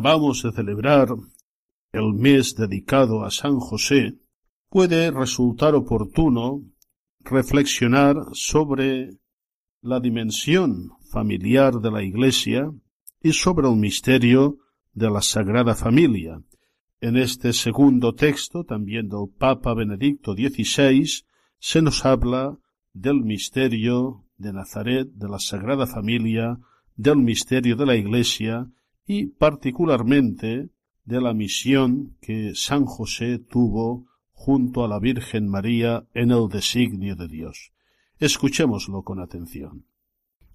[0.04, 1.08] acabamos de celebrar
[1.92, 4.18] el mes dedicado a San José,
[4.68, 6.62] puede resultar oportuno
[7.20, 9.16] reflexionar sobre
[9.80, 12.70] la dimensión familiar de la Iglesia
[13.22, 14.58] y sobre el misterio
[14.92, 16.38] de la Sagrada Familia.
[17.00, 21.24] En este segundo texto, también del Papa Benedicto XVI,
[21.58, 22.58] se nos habla
[22.92, 26.58] del misterio de Nazaret, de la Sagrada Familia,
[26.94, 28.68] del misterio de la Iglesia
[29.06, 30.70] y particularmente
[31.04, 37.16] de la misión que San José tuvo junto a la Virgen María en el designio
[37.16, 37.72] de Dios.
[38.18, 39.86] Escuchémoslo con atención.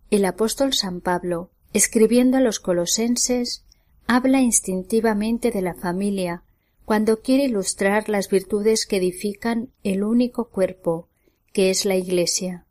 [0.09, 3.65] El apóstol San Pablo, escribiendo a los colosenses,
[4.07, 6.43] habla instintivamente de la familia
[6.83, 11.07] cuando quiere ilustrar las virtudes que edifican el único cuerpo,
[11.53, 12.65] que es la Iglesia.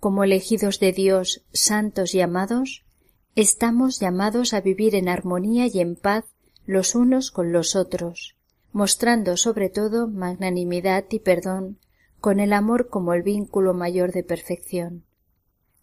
[0.00, 2.85] Como elegidos de Dios, santos y amados,
[3.36, 6.24] Estamos llamados a vivir en armonía y en paz
[6.64, 8.34] los unos con los otros,
[8.72, 11.78] mostrando sobre todo magnanimidad y perdón,
[12.18, 15.04] con el amor como el vínculo mayor de perfección.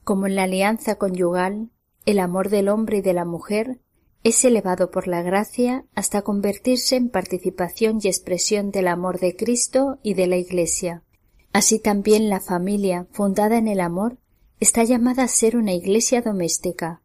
[0.04, 1.70] Como en la alianza conyugal,
[2.08, 3.80] el amor del hombre y de la mujer
[4.24, 10.00] es elevado por la gracia hasta convertirse en participación y expresión del amor de Cristo
[10.02, 11.04] y de la Iglesia.
[11.52, 14.18] Así también la familia, fundada en el amor,
[14.60, 17.03] está llamada a ser una iglesia doméstica,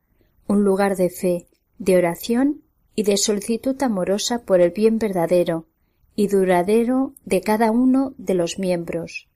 [0.48, 1.46] un lugar de fe,
[1.78, 2.62] de oración
[2.96, 5.66] y de solicitud amorosa por el bien verdadero
[6.16, 9.28] y duradero de cada uno de los miembros.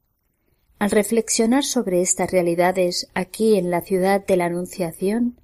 [0.80, 5.38] Al reflexionar sobre estas realidades aquí en la ciudad de la Anunciación,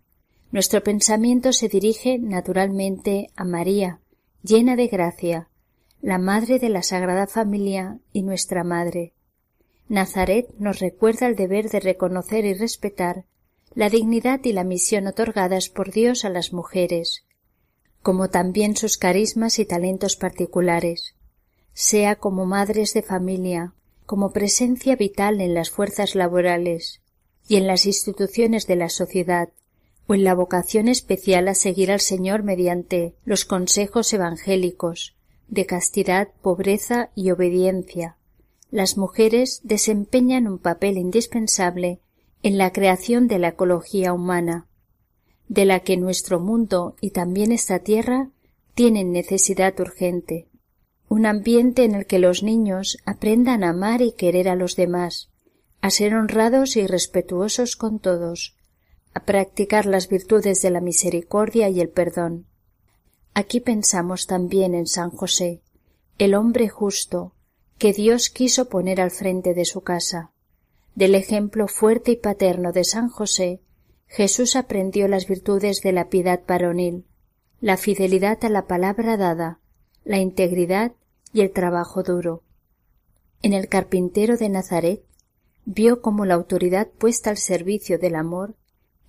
[0.50, 4.00] nuestro pensamiento se dirige naturalmente a María,
[4.42, 5.48] llena de gracia,
[6.00, 9.12] la Madre de la Sagrada Familia y nuestra Madre.
[9.88, 13.24] Nazaret nos recuerda el deber de reconocer y respetar
[13.74, 17.24] la dignidad y la misión otorgadas por Dios a las mujeres,
[18.02, 21.14] como también sus carismas y talentos particulares,
[21.72, 23.74] sea como madres de familia,
[24.06, 27.02] como presencia vital en las fuerzas laborales
[27.46, 29.50] y en las instituciones de la sociedad,
[30.06, 35.14] o en la vocación especial a seguir al Señor mediante los consejos evangélicos
[35.48, 38.16] de castidad, pobreza y obediencia.
[38.70, 42.00] Las mujeres desempeñan un papel indispensable
[42.42, 44.68] en la creación de la ecología humana,
[45.48, 48.30] de la que nuestro mundo y también esta tierra
[48.74, 50.46] tienen necesidad urgente.
[51.08, 55.30] Un ambiente en el que los niños aprendan a amar y querer a los demás,
[55.80, 58.56] a ser honrados y respetuosos con todos,
[59.14, 62.46] a practicar las virtudes de la misericordia y el perdón.
[63.34, 65.62] Aquí pensamos también en San José,
[66.18, 67.32] el hombre justo,
[67.78, 70.32] que Dios quiso poner al frente de su casa.
[70.98, 73.60] Del ejemplo fuerte y paterno de San José,
[74.08, 77.04] Jesús aprendió las virtudes de la piedad varonil,
[77.60, 79.60] la fidelidad a la palabra dada,
[80.02, 80.94] la integridad
[81.32, 82.42] y el trabajo duro.
[83.42, 85.04] En el carpintero de Nazaret
[85.64, 88.56] vio cómo la autoridad puesta al servicio del amor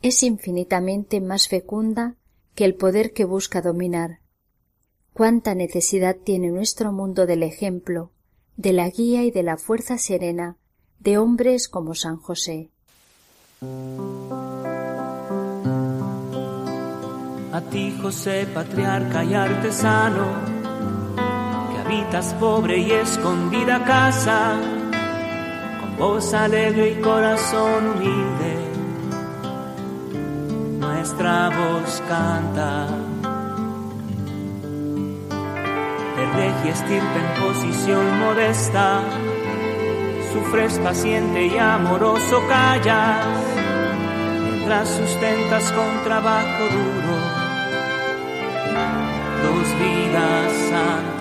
[0.04, 2.18] es infinitamente más fecunda
[2.54, 4.20] que el poder que busca dominar.
[5.14, 8.12] Cuánta necesidad tiene nuestro mundo del ejemplo,
[8.58, 10.60] de la guía y de la fuerza serena
[11.00, 12.70] de hombres como San José.
[17.52, 20.28] A ti, José, patriarca y artesano,
[21.72, 24.60] que habitas pobre y escondida casa,
[25.82, 28.56] con voz alegre y corazón humilde,
[30.80, 32.88] nuestra voz canta.
[36.16, 39.02] De regia estirpe en posición modesta,
[40.32, 43.26] sufres paciente y amoroso callas,
[44.44, 47.40] mientras sustentas con trabajo duro
[49.44, 51.20] dos vidas santas.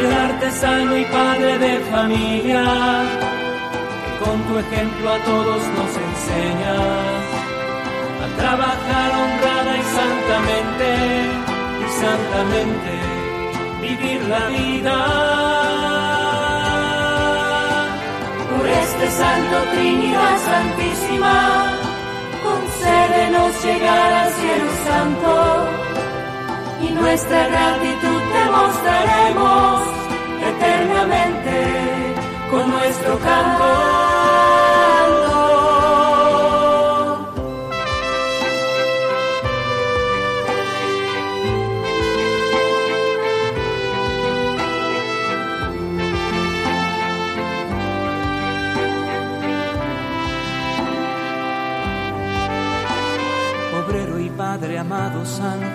[0.00, 2.64] Y artesano y padre de familia,
[4.04, 7.24] que con tu ejemplo a todos nos enseñas
[8.24, 10.88] a trabajar honrada y santamente,
[11.80, 13.23] y santamente
[13.88, 14.96] vivir la vida.
[18.50, 21.36] Por este Santo Trinidad Santísima,
[22.48, 25.32] concédenos llegar al cielo santo
[26.84, 29.80] y nuestra gratitud demostraremos
[30.50, 31.56] eternamente
[32.50, 34.03] con nuestro canto.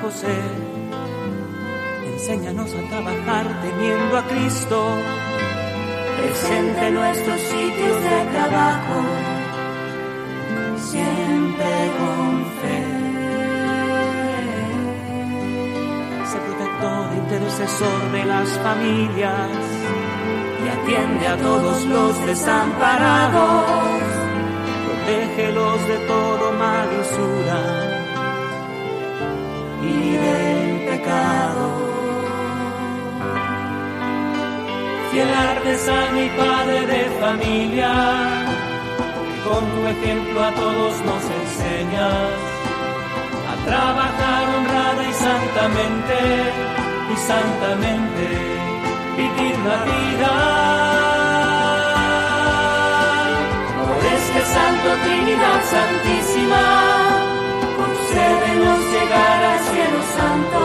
[0.10, 0.42] José,
[2.14, 4.84] enséñanos a trabajar teniendo a Cristo
[6.18, 8.98] presente en nuestros sitios de trabajo,
[10.78, 12.80] siempre con fe.
[16.32, 19.50] Sé protector, intercesor de las familias
[20.66, 23.64] y atiende a todos los desamparados.
[24.88, 27.89] Protégelos de todo mal y usura
[29.90, 31.66] y del pecado.
[35.12, 37.94] Fiel artesano y padre de familia,
[39.46, 42.38] con tu ejemplo a todos nos enseñas
[43.52, 46.18] a trabajar honrada y santamente,
[47.14, 48.26] y santamente
[49.18, 50.34] vivir la vida.
[53.80, 56.64] Por este Santo Trinidad Santísima,
[57.80, 59.49] concédenos llegar al
[60.18, 60.62] santo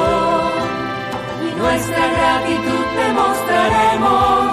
[1.46, 4.52] y nuestra gratitud demostraremos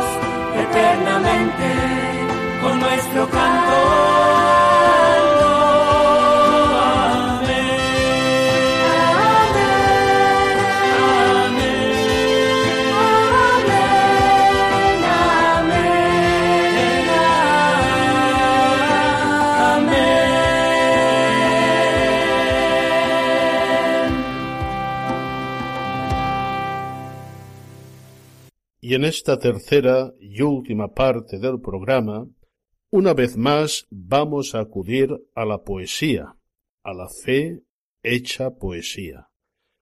[0.55, 1.67] eternamente
[2.61, 4.61] con nuestro canto.
[29.12, 32.30] Esta tercera y última parte del programa,
[32.91, 36.38] una vez más vamos a acudir a la poesía,
[36.82, 37.62] a la fe
[38.03, 39.28] hecha poesía.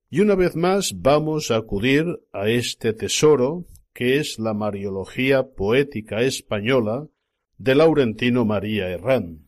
[0.09, 6.21] Y una vez más vamos a acudir a este tesoro que es la Mariología Poética
[6.21, 7.07] Española
[7.59, 9.47] de Laurentino María Herrán.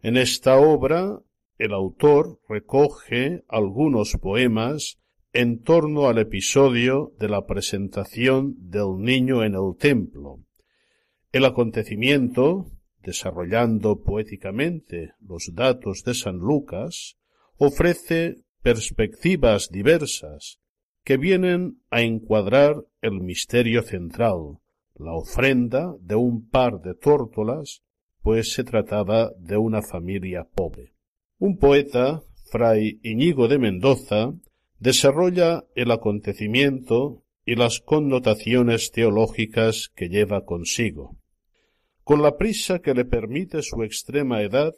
[0.00, 1.20] En esta obra
[1.58, 4.98] el autor recoge algunos poemas
[5.32, 10.40] en torno al episodio de la presentación del niño en el templo.
[11.32, 12.66] El acontecimiento,
[13.02, 17.16] desarrollando poéticamente los datos de San Lucas,
[17.56, 20.60] ofrece perspectivas diversas
[21.02, 24.58] que vienen a encuadrar el misterio central,
[24.94, 27.82] la ofrenda de un par de tórtolas,
[28.20, 30.92] pues se trataba de una familia pobre.
[31.38, 34.34] Un poeta, fray Iñigo de Mendoza,
[34.82, 41.16] desarrolla el acontecimiento y las connotaciones teológicas que lleva consigo.
[42.02, 44.74] Con la prisa que le permite su extrema edad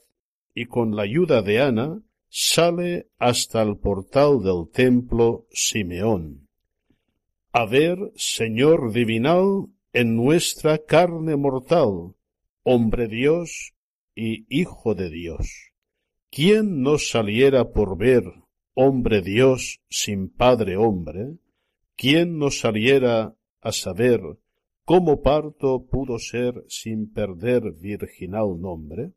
[0.54, 6.48] y con la ayuda de Ana, sale hasta el portal del templo Simeón.
[7.52, 12.14] A ver, Señor divinal, en nuestra carne mortal,
[12.62, 13.72] hombre Dios
[14.14, 15.72] y Hijo de Dios.
[16.30, 18.43] ¿Quién nos saliera por ver
[18.74, 21.36] hombre Dios sin Padre hombre,
[21.96, 24.20] ¿quién nos saliera a saber
[24.84, 29.12] cómo parto pudo ser sin perder virginal nombre?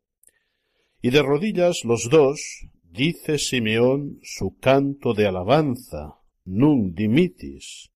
[1.02, 7.90] Y de rodillas los dos, dice Simeón su canto de alabanza, Nun dimitis.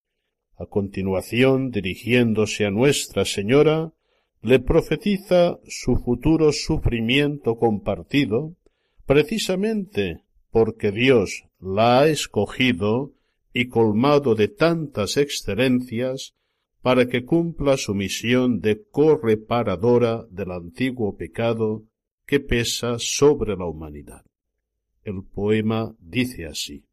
[0.57, 3.91] A continuación, dirigiéndose a Nuestra Señora,
[4.43, 8.55] le profetiza su futuro sufrimiento compartido,
[9.05, 13.13] precisamente porque Dios la ha escogido
[13.53, 16.35] y colmado de tantas excelencias
[16.81, 21.83] para que cumpla su misión de correparadora del antiguo pecado
[22.25, 24.25] que pesa sobre la humanidad.
[25.03, 26.83] El poema dice así.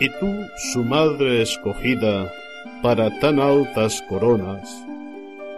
[0.00, 0.26] Y tú,
[0.72, 2.32] su madre escogida
[2.82, 4.86] para tan altas coronas,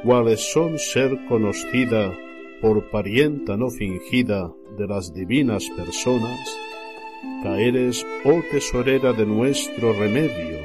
[0.05, 2.17] cuales son ser conocida
[2.61, 6.39] por parienta no fingida de las divinas personas,
[7.43, 10.59] caeres, oh tesorera de nuestro remedio,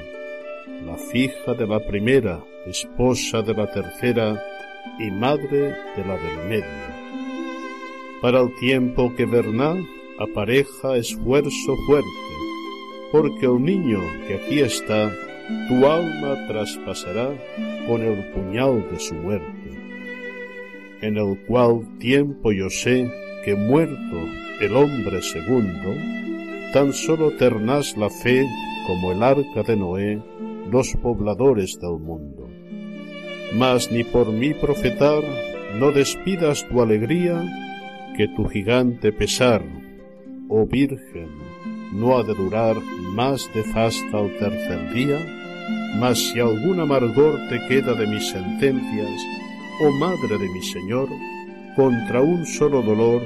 [0.85, 4.41] la fija de la primera, esposa de la tercera
[4.99, 6.93] y madre de la del medio.
[8.21, 9.85] Para el tiempo que vernal
[10.19, 12.07] apareja esfuerzo fuerte,
[13.11, 15.11] porque el niño que aquí está,
[15.67, 17.33] tu alma traspasará
[17.87, 19.62] con el puñal de su muerte,
[21.03, 23.11] en el cual tiempo yo sé
[23.43, 24.17] que muerto
[24.61, 25.93] el hombre segundo,
[26.71, 28.47] tan solo ternás la fe
[28.87, 30.21] como el arca de Noé,
[30.71, 32.49] los pobladores del mundo.
[33.53, 35.23] Mas ni por mí profetar,
[35.77, 37.43] no despidas tu alegría,
[38.15, 39.61] que tu gigante pesar,
[40.47, 41.27] oh Virgen,
[41.91, 42.77] no ha de durar
[43.13, 45.19] más de fasta al tercer día,
[45.99, 49.42] mas si algún amargor te queda de mis sentencias,
[49.81, 51.09] oh Madre de mi Señor,
[51.75, 53.21] contra un solo dolor,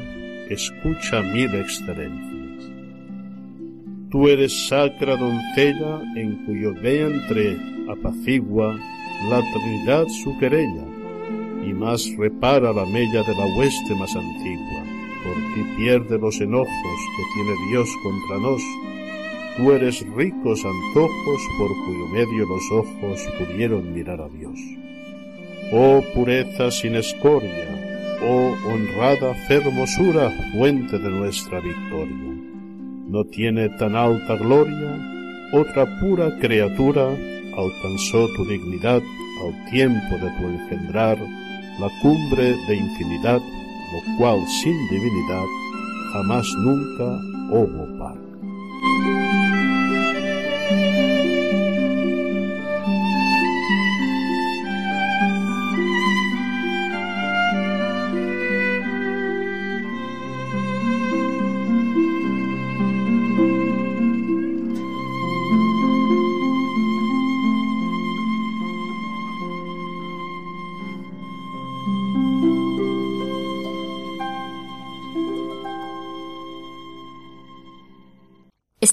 [0.49, 2.71] escucha mil excelencias.
[4.09, 7.57] Tú eres sacra doncella en cuyo vientre
[7.89, 8.79] apacigua
[9.29, 10.85] la Trinidad su querella,
[11.65, 14.83] y más repara la mella de la hueste más antigua.
[15.23, 18.61] Por ti pierde los enojos que tiene Dios contra nos,
[19.57, 24.59] Tú eres ricos antojos por cuyo medio los ojos pudieron mirar a Dios.
[25.71, 27.67] Oh pureza sin escoria,
[28.23, 32.33] oh honrada fermosura, fuente de nuestra victoria.
[33.09, 34.97] No tiene tan alta gloria,
[35.51, 37.09] otra pura criatura
[37.57, 39.01] alcanzó tu dignidad
[39.43, 41.17] al tiempo de tu engendrar,
[41.79, 45.45] la cumbre de infinidad, lo cual sin divinidad
[46.13, 47.19] jamás nunca
[47.51, 48.26] hubo par.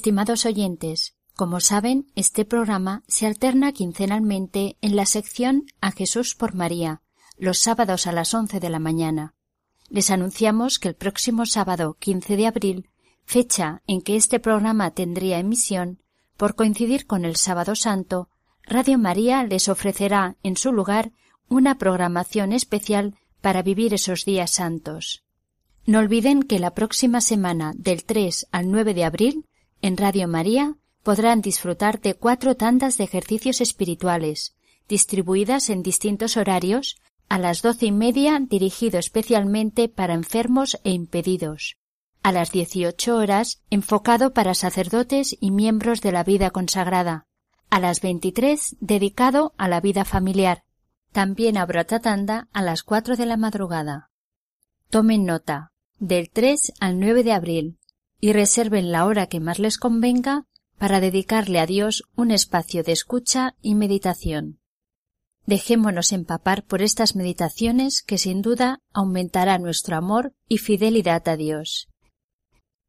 [0.05, 6.53] Estimados oyentes, como saben, este programa se alterna quincenalmente en la sección A Jesús por
[6.53, 7.01] María,
[7.39, 9.33] los sábados a las once de la mañana.
[9.89, 12.89] Les anunciamos que el próximo sábado 15 de abril,
[13.23, 16.03] fecha en que este programa tendría emisión,
[16.37, 18.29] por coincidir con el Sábado Santo,
[18.61, 21.13] Radio María les ofrecerá en su lugar
[21.49, 25.23] una programación especial para vivir esos días santos.
[25.87, 29.45] No olviden que la próxima semana del 3 al 9 de abril
[29.81, 34.55] en Radio María podrán disfrutar de cuatro tandas de ejercicios espirituales,
[34.87, 36.97] distribuidas en distintos horarios,
[37.29, 41.77] a las doce y media dirigido especialmente para enfermos e impedidos,
[42.23, 47.27] a las dieciocho horas enfocado para sacerdotes y miembros de la vida consagrada,
[47.69, 50.63] a las veintitrés dedicado a la vida familiar.
[51.11, 54.09] También habrá tanda a las cuatro de la madrugada.
[54.89, 55.71] Tomen nota.
[55.97, 57.79] Del 3 al 9 de abril,
[58.25, 60.47] y reserven la hora que más les convenga
[60.79, 64.59] para dedicarle a Dios un espacio de escucha y meditación.
[65.45, 71.87] Dejémonos empapar por estas meditaciones que sin duda aumentará nuestro amor y fidelidad a Dios.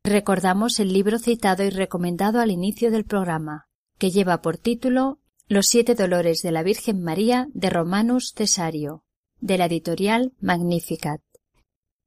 [0.04, 3.66] Recordamos el libro citado y recomendado al inicio del programa,
[3.98, 9.04] que lleva por título Los siete dolores de la Virgen María de Romanus Cesario,
[9.40, 11.20] de la editorial Magnificat.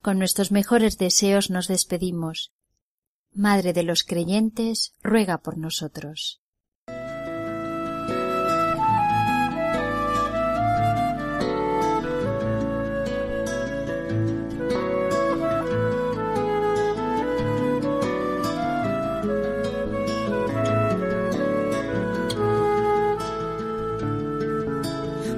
[0.02, 2.54] Con nuestros mejores deseos nos despedimos,
[3.34, 6.42] Madre de los creyentes, ruega por nosotros.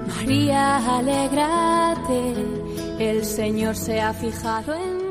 [0.08, 2.34] María, alegrate,
[3.00, 5.11] el Señor se ha fijado en